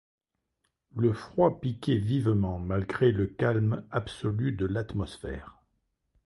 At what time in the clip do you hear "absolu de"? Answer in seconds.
3.91-4.65